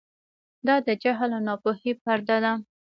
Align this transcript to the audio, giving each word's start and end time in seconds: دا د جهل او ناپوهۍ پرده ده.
دا 0.67 0.75
د 0.87 0.89
جهل 1.03 1.31
او 1.35 1.41
ناپوهۍ 1.47 1.91
پرده 2.03 2.37
ده. 2.43 2.53